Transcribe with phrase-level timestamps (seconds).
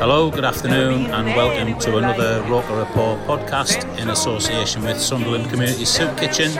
[0.00, 5.84] Hello, good afternoon, and welcome to another Roker Report podcast in association with Sunderland Community
[5.84, 6.54] Soup Kitchen.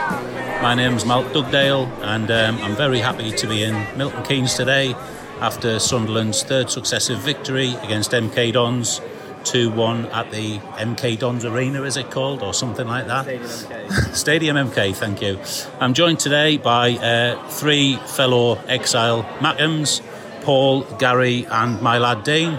[0.61, 4.95] My name's Malc Dugdale, and um, I'm very happy to be in Milton Keynes today
[5.41, 9.01] after Sunderland's third successive victory against MK Dons.
[9.45, 13.25] 2 1 at the MK Dons Arena, is it called, or something like that?
[13.47, 14.15] Stadium MK.
[14.17, 15.41] Stadium MK, thank you.
[15.81, 20.03] I'm joined today by uh, three fellow exile Mackems
[20.43, 22.59] Paul, Gary, and my lad Dean.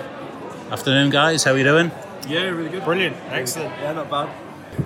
[0.72, 1.92] Afternoon, guys, how are you doing?
[2.28, 2.84] Yeah, really good.
[2.84, 3.72] Brilliant, excellent.
[3.82, 4.30] Yeah, not bad.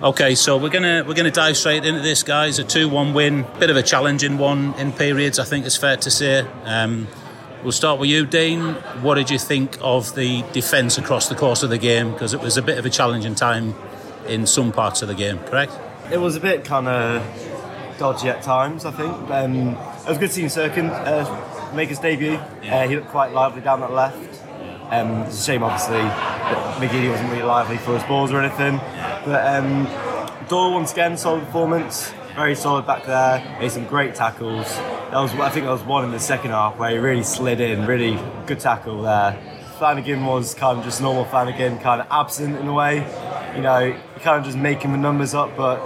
[0.02, 2.58] Okay, so we're gonna we're gonna dive straight into this, guys.
[2.58, 5.40] A two-one win, bit of a challenging one in periods.
[5.40, 6.46] I think it's fair to say.
[6.66, 7.08] Um,
[7.64, 8.74] We'll start with you, Dean.
[9.02, 12.12] What did you think of the defence across the course of the game?
[12.12, 13.74] Because it was a bit of a challenging time
[14.28, 15.72] in some parts of the game, correct?
[16.12, 17.24] It was a bit kind of
[17.98, 19.14] dodgy at times, I think.
[19.32, 22.38] Um, it was good seeing Cirkin uh, make his debut.
[22.62, 22.80] Yeah.
[22.80, 24.43] Uh, he looked quite lively down that left.
[24.94, 28.78] Um, it's a shame, obviously, that McGeady wasn't really lively for his balls or anything.
[29.26, 29.88] But um,
[30.52, 32.14] once again, solid performance.
[32.36, 33.58] Very solid back there.
[33.60, 34.68] Made some great tackles.
[34.76, 37.60] That was, I think, that was one in the second half where he really slid
[37.60, 37.88] in.
[37.88, 39.40] Really good tackle there.
[39.80, 42.98] Flanagan was kind of just normal Flanagan, kind of absent in a way.
[43.56, 45.58] You know, kind of just making the numbers up.
[45.58, 45.80] But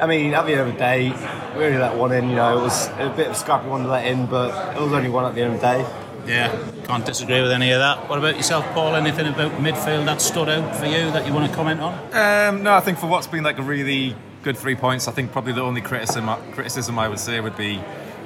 [0.00, 1.10] I mean, at the end of the day,
[1.56, 2.28] we only let one in.
[2.28, 4.80] You know, it was a bit of a scrappy one to let in, but it
[4.80, 6.03] was only one at the end of the day.
[6.26, 8.08] Yeah, can't disagree with any of that.
[8.08, 8.96] What about yourself, Paul?
[8.96, 11.94] Anything about midfield that stood out for you that you want to comment on?
[12.14, 15.32] Um, no, I think for what's been like a really good three points, I think
[15.32, 17.80] probably the only criticism criticism I would say would be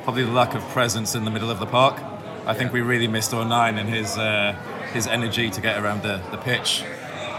[0.04, 2.00] probably the lack of presence in the middle of the park.
[2.46, 4.52] I think we really missed O'Nien and his uh,
[4.92, 6.82] his energy to get around the, the pitch.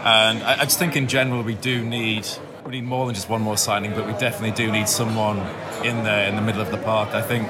[0.04, 2.28] And I, I just think in general we do need
[2.66, 5.40] we need more than just one more signing, but we definitely do need someone
[5.84, 7.10] in there in the middle of the park.
[7.16, 7.48] I think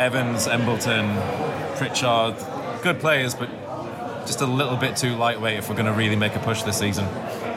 [0.00, 1.06] Evans, Embleton,
[1.76, 2.34] Pritchard,
[2.82, 3.48] good players, but
[4.26, 6.78] just a little bit too lightweight if we're going to really make a push this
[6.78, 7.06] season.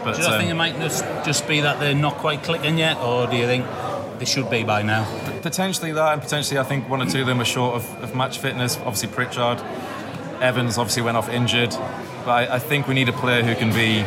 [0.04, 2.78] But Do you um, think it might just, just be that they're not quite clicking
[2.78, 3.66] yet, or do you think
[4.20, 5.06] they should be by now?
[5.42, 8.16] potentially that, and potentially I think one or two of them are short of, of
[8.16, 8.76] match fitness.
[8.78, 9.62] Obviously Pritchard,
[10.42, 11.72] Evans obviously went off injured,
[12.26, 14.04] but I, I think we need a player who can be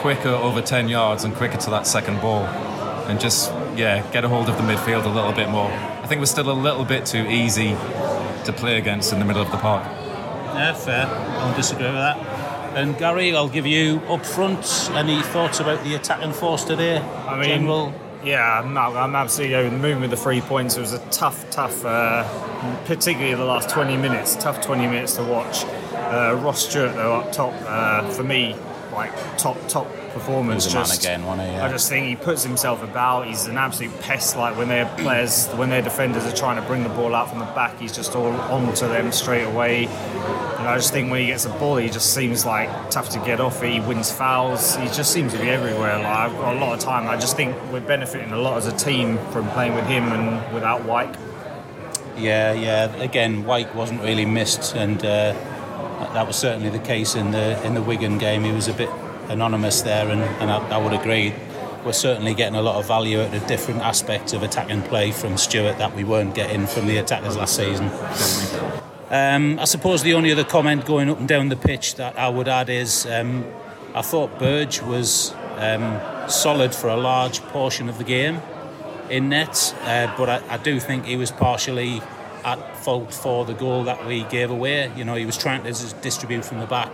[0.00, 2.44] quicker over 10 yards and quicker to that second ball,
[3.06, 5.70] and just yeah get a hold of the midfield a little bit more.
[5.70, 7.76] I think we're still a little bit too easy
[8.44, 9.84] to play against in the middle of the park.
[10.54, 11.06] Yeah, fair.
[11.06, 12.16] I don't disagree with that.
[12.76, 14.90] And Gary, I'll give you up front.
[14.94, 16.98] Any thoughts about the attacking force today?
[16.98, 17.94] I mean, General.
[18.24, 20.76] Yeah, I'm, I'm absolutely over the moon with the three points.
[20.76, 22.24] It was a tough, tough, uh,
[22.86, 25.64] particularly the last 20 minutes, tough 20 minutes to watch.
[25.92, 28.56] Uh, Ross Stewart, though, up top, uh, for me,
[28.92, 30.64] like top, top performance.
[30.64, 31.26] He was a man Just- again, he?
[31.56, 31.66] Yeah.
[31.66, 33.26] I just think he puts himself about.
[33.26, 34.36] He's an absolute pest.
[34.36, 37.40] Like when their players, when their defenders are trying to bring the ball out from
[37.40, 39.86] the back, he's just all onto them straight away.
[39.86, 43.18] And I just think when he gets the ball, he just seems like tough to
[43.18, 43.60] get off.
[43.60, 44.76] He wins fouls.
[44.76, 45.98] He just seems to be everywhere.
[45.98, 47.06] Like I've got a lot of time.
[47.08, 50.54] I just think we're benefiting a lot as a team from playing with him and
[50.54, 51.14] without Wyke.
[52.16, 52.94] Yeah, yeah.
[52.96, 55.32] Again, Wyke wasn't really missed, and uh,
[56.14, 58.44] that was certainly the case in the in the Wigan game.
[58.44, 58.88] He was a bit
[59.28, 61.34] anonymous there, and, and I, I would agree.
[61.84, 65.12] We're certainly getting a lot of value out of different aspects of attack and play
[65.12, 67.90] from Stewart that we weren't getting from the attackers last season.
[69.10, 72.28] Um, I suppose the only other comment going up and down the pitch that I
[72.28, 73.44] would add is um,
[73.94, 78.40] I thought Burge was um, solid for a large portion of the game
[79.10, 82.00] in net, uh, but I, I do think he was partially
[82.44, 84.90] at fault for the goal that we gave away.
[84.96, 86.92] You know, he was trying to distribute from the back,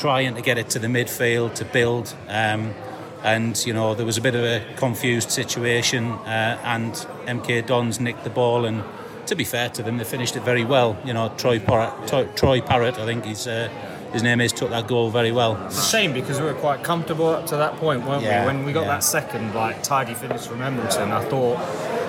[0.00, 2.14] trying to get it to the midfield to build.
[2.28, 2.74] Um,
[3.22, 6.94] and you know there was a bit of a confused situation, uh, and
[7.26, 8.82] MK Dons nicked the ball and.
[9.26, 10.98] To be fair to them, they finished it very well.
[11.04, 13.68] You know, Troy Parrott, Troy Parrott I think he's uh,
[14.12, 15.56] his name is, took that goal very well.
[15.66, 18.46] It's a shame because we were quite comfortable up to that point, weren't Yeah, we?
[18.46, 18.94] When we got yeah.
[18.94, 21.58] that second, like tidy finish from Embleton, I thought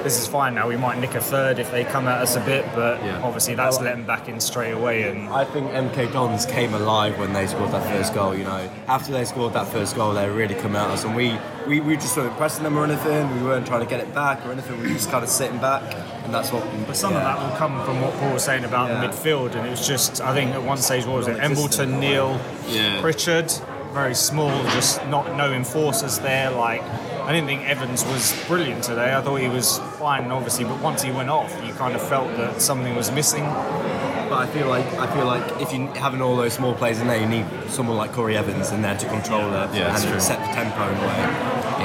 [0.03, 0.67] this is fine now.
[0.67, 3.21] We might nick a third if they come at us a bit, but Yeah.
[3.23, 5.03] obviously that's Well, let them back in straight away.
[5.03, 8.35] And I think MK Dons came alive when they scored that first goal.
[8.35, 11.37] You know, after they scored that first goal, they really come at us, and we
[11.67, 13.29] we, we just weren't pressing them or anything.
[13.39, 14.81] We weren't trying to get it back or anything.
[14.81, 15.83] We were just kind of sitting back,
[16.25, 16.63] and that's what.
[16.87, 18.99] But some of that will come from what Paul was saying about Yeah.
[19.01, 21.37] the midfield, and it was just, I think at one stage, what was it?
[21.39, 22.99] Embleton, Neil, Yeah.
[22.99, 23.51] Pritchard,
[23.93, 26.49] very small, just not no enforcers there.
[26.49, 26.81] Like,
[27.23, 29.15] I didn't think Evans was brilliant today.
[29.15, 32.27] I thought he was fine, obviously, but once he went off, you kind of felt
[32.37, 33.43] that something was missing.
[33.43, 37.07] But I feel like I feel like if you having all those small players in
[37.07, 40.19] there, you need someone like Corey Evans in there to control it Yeah, and true.
[40.19, 41.17] set the tempo in a way.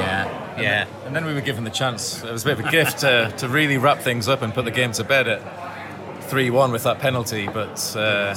[0.00, 0.87] Yeah, yeah.
[1.06, 2.23] And then we were given the chance.
[2.23, 4.65] It was a bit of a gift to, to really wrap things up and put
[4.65, 7.47] the game to bed at 3 1 with that penalty.
[7.47, 8.35] But uh,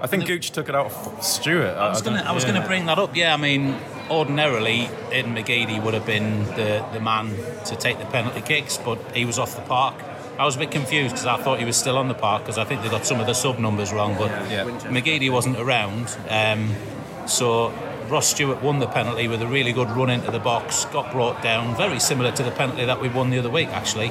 [0.00, 1.76] I think Gooch took it out of Stewart.
[1.76, 3.14] I was gonna, I was gonna bring that up.
[3.16, 3.76] Yeah, I mean,
[4.10, 7.34] ordinarily, Aiden McGeady would have been the, the man
[7.66, 9.94] to take the penalty kicks, but he was off the park.
[10.38, 12.58] I was a bit confused because I thought he was still on the park because
[12.58, 14.16] I think they got some of the sub numbers wrong.
[14.18, 14.64] But Yeah.
[14.64, 16.74] McGeady wasn't around, um,
[17.26, 17.72] so
[18.08, 21.42] Ross Stewart won the penalty with a really good run into the box, got brought
[21.42, 24.10] down, very similar to the penalty that we won the other week, actually.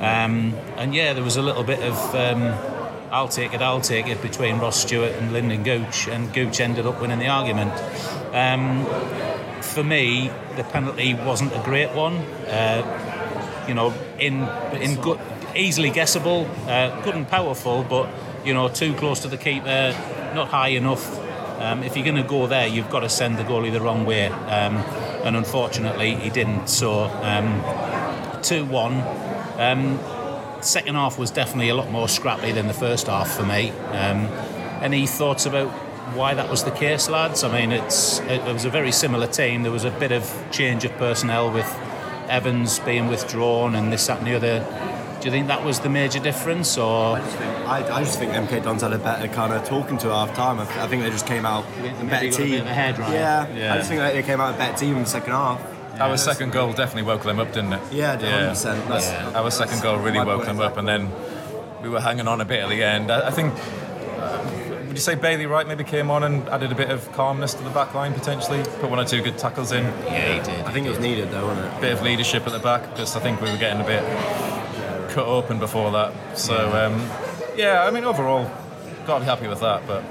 [0.00, 2.14] Um, and yeah, there was a little bit of.
[2.14, 2.81] Um,
[3.12, 6.86] I'll take it, I'll take it between Ross Stewart and Lynden Gooch, and Gooch ended
[6.86, 7.72] up winning the argument.
[8.32, 8.86] Um,
[9.60, 12.14] for me, the penalty wasn't a great one.
[12.48, 14.48] Uh, you know, in
[14.80, 15.20] in good,
[15.54, 18.08] easily guessable, uh, good and powerful, but
[18.46, 19.94] you know, too close to the keeper,
[20.34, 21.18] not high enough.
[21.60, 24.06] Um, if you're going to go there, you've got to send the goalie the wrong
[24.06, 24.76] way, um,
[25.22, 26.68] and unfortunately, he didn't.
[26.68, 27.62] So, um,
[28.42, 29.02] two-one.
[30.62, 33.70] Second half was definitely a lot more scrappy than the first half for me.
[33.70, 34.26] Um,
[34.80, 35.68] any thoughts about
[36.14, 37.42] why that was the case, lads?
[37.42, 39.62] I mean, it's it, it was a very similar team.
[39.62, 41.66] There was a bit of change of personnel with
[42.28, 44.60] Evans being withdrawn and this, that, and the other.
[45.20, 48.82] Do you think that was the major difference, or I, I just think MK Dons
[48.82, 50.58] had a better kind of talking to half time.
[50.58, 52.66] I, I think they just came out a better got a bit team.
[52.66, 53.12] a?
[53.12, 53.74] Yeah, Yeah.
[53.74, 55.60] I just think that they came out a better team in the second half.
[56.08, 57.80] Our second goal definitely woke them up, didn't it?
[57.92, 58.88] Yeah, 100%.
[58.88, 61.10] That's- Our second goal really woke them up, and then
[61.82, 63.10] we were hanging on a bit at the end.
[63.10, 63.52] I, I think.
[64.18, 64.38] uh,
[64.86, 67.62] Would you say Bailey Wright maybe came on and added a bit of calmness to
[67.64, 68.62] the back line potentially?
[68.80, 69.84] Put one or two good tackles in.
[69.84, 70.64] yeah, he did.
[70.66, 71.80] I think it was needed though, wasn't it?
[71.80, 74.02] bit of leadership at the back because I think we were getting a bit
[75.10, 76.12] cut open before that.
[76.38, 77.00] So um,
[77.56, 78.44] yeah, I mean overall,
[79.06, 80.02] got to be happy with that, but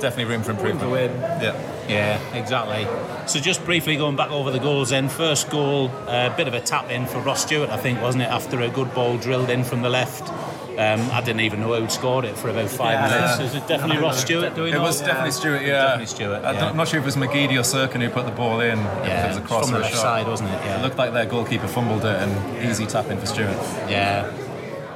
[0.00, 0.80] definitely room for improvement.
[0.82, 1.10] To win.
[1.42, 1.69] Yeah.
[1.88, 2.86] Yeah, exactly.
[3.26, 5.08] So just briefly going back over the goals then.
[5.08, 8.28] First goal, a bit of a tap in for Ross Stewart, I think, wasn't it?
[8.30, 10.28] After a good ball drilled in from the left.
[10.78, 13.08] Um, I didn't even know who'd scored it for about five Yeah.
[13.08, 13.40] minutes.
[13.40, 14.54] Is it definitely Ross Stewart?
[14.54, 14.82] Do we It know?
[14.82, 15.72] was definitely Stewart, yeah.
[15.82, 16.68] Definitely Stewart, yeah.
[16.70, 18.78] I'm not sure if it was McGeady or Cirkin who put the ball in.
[18.78, 20.02] Yeah, it was a cross from the left shot.
[20.02, 20.60] side, wasn't it?
[20.64, 20.78] Yeah.
[20.78, 23.56] It looked like their goalkeeper fumbled it and easy tap in for Stewart.
[23.90, 24.30] Yeah.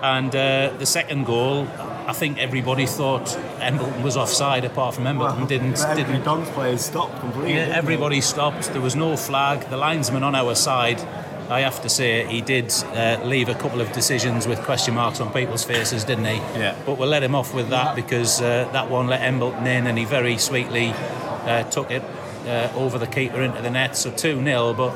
[0.02, 1.66] And uh, the second goal,
[2.06, 5.76] I think everybody thought Embleton was offside, apart from Embleton didn't.
[5.76, 7.54] The didn't MK Dons players stopped completely.
[7.54, 8.72] Yeah, didn't everybody stopped.
[8.72, 9.70] There was no flag.
[9.70, 11.00] The linesman on our side,
[11.48, 15.20] I have to say, he did uh, leave a couple of decisions with question marks
[15.20, 16.36] on people's faces, didn't he?
[16.58, 16.76] Yeah.
[16.84, 19.96] But we'll let him off with that because uh, that one let Embleton in and
[19.96, 22.02] he very sweetly uh, took it
[22.46, 23.96] uh, over the keeper into the net.
[23.96, 24.74] So 2 0.
[24.74, 24.94] But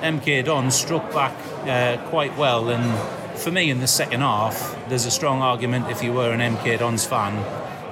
[0.00, 1.34] MK Don struck back
[1.66, 2.70] uh, quite well.
[2.70, 6.40] And for me, in the second half, there's a strong argument if you were an
[6.40, 7.34] MK Dons fan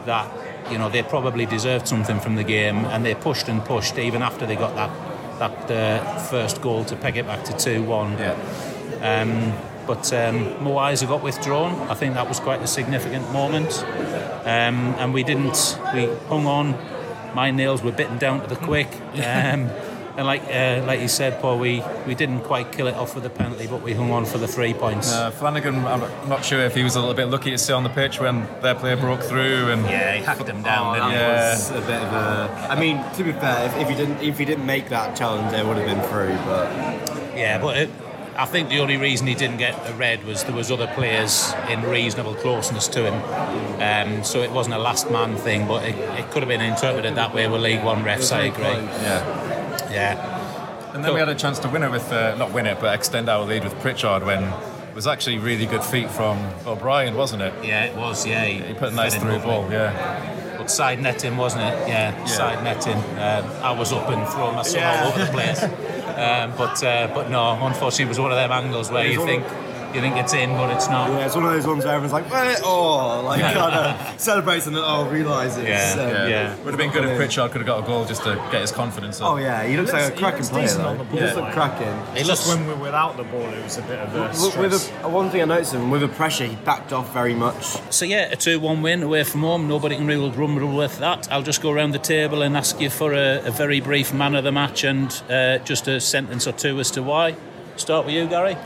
[0.07, 0.31] that
[0.71, 4.23] you know they probably deserved something from the game, and they pushed and pushed even
[4.23, 4.91] after they got that
[5.41, 8.13] that uh, first goal to peg it back to two one.
[8.13, 8.37] Yeah.
[9.03, 9.53] Um,
[9.87, 10.63] but um,
[11.09, 11.73] got withdrawn.
[11.91, 13.83] I think that was quite a significant moment,
[14.45, 15.79] um, and we didn't.
[15.93, 16.79] We hung on.
[17.35, 18.89] My nails were bitten down to the quick.
[19.21, 19.69] Um,
[20.17, 23.25] and like uh, like you said, Paul, we, we didn't quite kill it off with
[23.25, 25.13] the penalty, but we hung on for the three points.
[25.13, 27.85] Uh, Flanagan, I'm not sure if he was a little bit lucky to stay on
[27.85, 31.19] the pitch when their player broke through and yeah, he hacked him down, Oh, didn't
[31.19, 31.57] that he?
[31.57, 32.67] was a bit of a.
[32.71, 35.53] I mean, to be fair, if, if he didn't if he didn't make that challenge,
[35.53, 36.37] it would have been through.
[36.45, 37.91] But Yeah, but it,
[38.37, 41.53] I think the only reason he didn't get a red was there was other players
[41.69, 43.15] in reasonable closeness to him.
[43.83, 47.17] Um, so it wasn't a last man thing, but it, it could have been interpreted
[47.17, 48.33] that way with League One refs.
[48.35, 48.65] I agree.
[48.65, 49.60] yeah.
[49.91, 50.95] Yeah.
[50.95, 52.95] And then we had a chance to win it with, uh, not win it, but
[52.95, 57.43] extend our lead with Pritchard when it was actually really good feet from O'Brien, wasn't
[57.43, 57.55] it?
[57.63, 58.27] Yeah, it was.
[58.27, 60.57] Yeah, He put a nice through ball, yeah.
[60.59, 61.89] But side netting, wasn't it?
[61.89, 62.97] Yeah, side netting.
[62.97, 65.63] Um, I was up and throwing my son all over the place.
[65.63, 69.45] Um, but uh, but no, unfortunately, it was one of them angles where you think
[69.95, 71.11] you think it's in, but it's not.
[71.11, 74.67] Yeah, it's one of those ones where everyone's like, eh, oh, like kind of celebrates
[74.67, 75.65] and then oh, realises.
[75.65, 76.57] Yeah, um, yeah.
[76.59, 78.73] Would have been good if Pritchard could have got a goal just to get his
[78.73, 79.33] confidence up.
[79.33, 80.89] Oh yeah, he looks He like a cracking looks player decent though.
[80.91, 82.17] on the He ball, looks like like- cracking.
[82.17, 84.57] It Just looks when we're without the ball, it was a bit of a With,
[84.73, 87.65] with a, one thing I noticed him with the pressure, he backed off very much.
[87.93, 89.69] So yeah, a two-one win away from home.
[89.69, 91.31] Nobody can really grumble with that.
[91.31, 94.35] I'll just go around the table and ask you for a, a very brief man
[94.35, 97.37] of the match and uh, just a sentence or two as to why.
[97.77, 98.57] Start with you, Gary.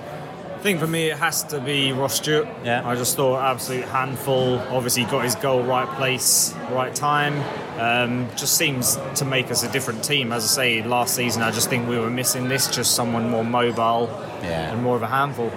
[0.64, 2.48] I think for me it has to be Ross Stewart.
[2.64, 2.88] Yeah.
[2.88, 4.58] I just thought absolute handful.
[4.70, 7.34] Obviously got his goal right place, right time.
[7.78, 10.32] Um, just seems to make us a different team.
[10.32, 13.44] As I say, last season I just think we were missing this, just someone more
[13.44, 14.08] mobile
[14.42, 14.72] Yeah.
[14.72, 15.52] and more of a handful.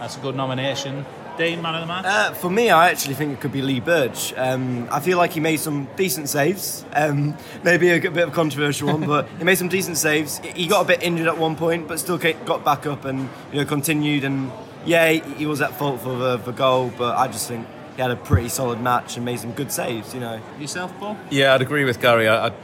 [0.00, 1.06] That's a good nomination.
[1.36, 2.04] Dean, man of the match.
[2.04, 4.32] Uh, for me, I actually think it could be Lee Burge.
[4.36, 6.84] Um, I feel like he made some decent saves.
[6.92, 10.38] Um, maybe a bit of a controversial one, but he made some decent saves.
[10.38, 13.60] He got a bit injured at one point, but still got back up and you
[13.60, 14.24] know continued.
[14.24, 14.52] And
[14.86, 18.02] yeah, he, he was at fault for the, the goal, but I just think he
[18.02, 20.14] had a pretty solid match and made some good saves.
[20.14, 20.40] You know.
[20.58, 21.16] Yourself, Paul.
[21.30, 22.28] Yeah, I'd agree with Gary.
[22.28, 22.54] I, I'd,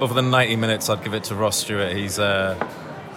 [0.00, 1.92] over the 90 minutes, I'd give it to Ross Stewart.
[1.92, 2.58] He's uh,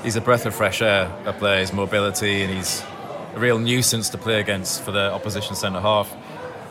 [0.03, 1.59] he's a breath of fresh air up there.
[1.59, 2.83] His mobility and he's
[3.37, 6.13] a real nuisance to play against for the opposition centre half.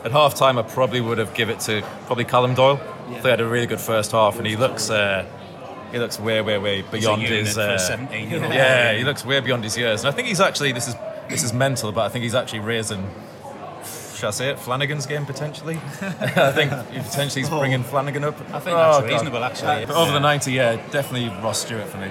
[0.03, 2.79] At half time, I probably would have give it to probably Callum Doyle.
[3.23, 5.25] They had a really good first half, and he looks uh,
[5.91, 7.57] he looks way, way, way beyond his.
[7.57, 8.53] Uh, 17-year-old.
[8.53, 10.95] yeah, he looks way beyond his years, and I think he's actually this is
[11.29, 13.09] this is mental, but I think he's actually raising.
[14.15, 14.59] Should I say it?
[14.59, 15.75] Flanagan's game potentially.
[16.01, 18.35] I think he potentially he's bringing Flanagan up.
[18.53, 19.09] I think that's Oh, God.
[19.11, 19.85] reasonable, actually.
[19.85, 22.09] But over the 90, yeah, definitely Ross Stewart for me.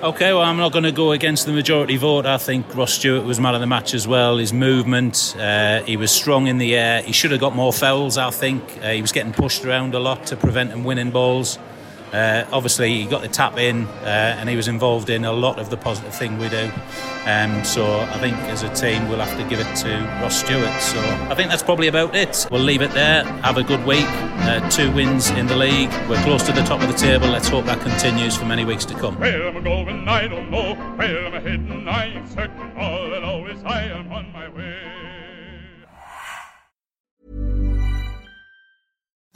[0.00, 2.24] Okay, well, I'm not going to go against the majority vote.
[2.24, 4.36] I think Ross Stewart was man of the match as well.
[4.36, 7.02] His movement, uh, he was strong in the air.
[7.02, 8.62] He should have got more fouls, I think.
[8.80, 11.58] Uh, he was getting pushed around a lot to prevent him winning balls.
[12.12, 15.58] Uh, obviously, he got the tap in uh, and he was involved in a lot
[15.58, 16.70] of the positive thing we do.
[17.26, 19.90] Um, so I think as a team, we'll have to give it to
[20.22, 20.80] Ross Stewart.
[20.80, 20.98] So
[21.30, 22.46] I think that's probably about it.
[22.50, 23.24] We'll leave it there.
[23.42, 24.06] Have a good week.
[24.08, 25.90] Uh, two wins in the league.
[26.08, 27.28] We're close to the top of the table.
[27.28, 29.18] Let's hope that continues for many weeks to come.
[29.18, 30.08] Where am I going?
[30.08, 30.74] I don't know.
[30.96, 31.88] Where am I heading?
[31.88, 32.72] I ain't certain.
[32.78, 35.07] All know is I am on my way.